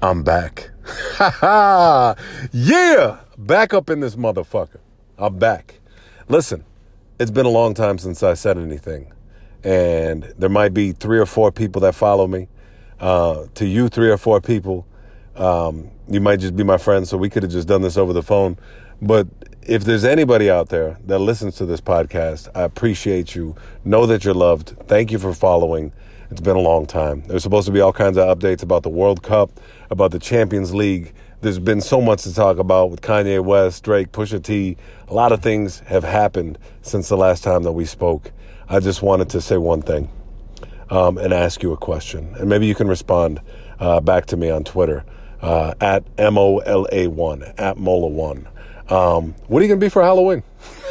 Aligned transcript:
I'm 0.00 0.22
back. 0.22 0.70
Ha 0.86 1.30
ha! 1.40 2.14
Yeah! 2.52 3.18
Back 3.36 3.74
up 3.74 3.90
in 3.90 3.98
this 3.98 4.14
motherfucker. 4.14 4.78
I'm 5.18 5.38
back. 5.38 5.80
Listen, 6.28 6.64
it's 7.18 7.32
been 7.32 7.46
a 7.46 7.50
long 7.50 7.74
time 7.74 7.98
since 7.98 8.22
I 8.22 8.34
said 8.34 8.58
anything. 8.58 9.12
And 9.64 10.32
there 10.38 10.48
might 10.48 10.72
be 10.72 10.92
three 10.92 11.18
or 11.18 11.26
four 11.26 11.50
people 11.50 11.80
that 11.82 11.96
follow 11.96 12.28
me. 12.28 12.46
Uh, 13.00 13.46
to 13.54 13.66
you, 13.66 13.88
three 13.88 14.08
or 14.08 14.16
four 14.16 14.40
people, 14.40 14.86
um, 15.38 15.90
you 16.08 16.20
might 16.20 16.40
just 16.40 16.56
be 16.56 16.64
my 16.64 16.78
friend, 16.78 17.06
so 17.06 17.16
we 17.16 17.30
could 17.30 17.42
have 17.42 17.52
just 17.52 17.68
done 17.68 17.82
this 17.82 17.96
over 17.96 18.12
the 18.12 18.22
phone. 18.22 18.58
But 19.00 19.28
if 19.62 19.84
there's 19.84 20.04
anybody 20.04 20.50
out 20.50 20.70
there 20.70 20.98
that 21.06 21.18
listens 21.18 21.56
to 21.56 21.66
this 21.66 21.80
podcast, 21.80 22.48
I 22.54 22.62
appreciate 22.62 23.34
you. 23.34 23.54
Know 23.84 24.06
that 24.06 24.24
you're 24.24 24.34
loved. 24.34 24.74
Thank 24.86 25.12
you 25.12 25.18
for 25.18 25.32
following. 25.32 25.92
It's 26.30 26.40
been 26.40 26.56
a 26.56 26.60
long 26.60 26.86
time. 26.86 27.22
There's 27.26 27.42
supposed 27.42 27.66
to 27.66 27.72
be 27.72 27.80
all 27.80 27.92
kinds 27.92 28.18
of 28.18 28.36
updates 28.36 28.62
about 28.62 28.82
the 28.82 28.88
World 28.88 29.22
Cup, 29.22 29.50
about 29.90 30.10
the 30.10 30.18
Champions 30.18 30.74
League. 30.74 31.12
There's 31.40 31.58
been 31.58 31.80
so 31.80 32.00
much 32.00 32.24
to 32.24 32.34
talk 32.34 32.58
about 32.58 32.90
with 32.90 33.00
Kanye 33.00 33.42
West, 33.42 33.84
Drake, 33.84 34.10
Pusha 34.10 34.42
T. 34.42 34.76
A 35.06 35.14
lot 35.14 35.30
of 35.30 35.40
things 35.40 35.80
have 35.80 36.02
happened 36.02 36.58
since 36.82 37.08
the 37.08 37.16
last 37.16 37.44
time 37.44 37.62
that 37.62 37.72
we 37.72 37.84
spoke. 37.84 38.32
I 38.68 38.80
just 38.80 39.02
wanted 39.02 39.30
to 39.30 39.40
say 39.40 39.56
one 39.56 39.82
thing 39.82 40.10
um, 40.90 41.16
and 41.16 41.32
ask 41.32 41.62
you 41.62 41.72
a 41.72 41.76
question. 41.76 42.34
And 42.38 42.48
maybe 42.48 42.66
you 42.66 42.74
can 42.74 42.88
respond 42.88 43.40
uh, 43.78 44.00
back 44.00 44.26
to 44.26 44.36
me 44.36 44.50
on 44.50 44.64
Twitter 44.64 45.04
uh, 45.42 45.74
at 45.80 46.04
M 46.16 46.38
O 46.38 46.58
L 46.58 46.86
A 46.92 47.06
1, 47.06 47.42
at 47.58 47.76
Mola1. 47.76 48.46
Um, 48.90 49.34
what 49.48 49.60
are 49.60 49.62
you 49.62 49.68
to 49.80 49.84
be 49.84 49.90
for 49.90 50.02
Halloween? 50.02 50.42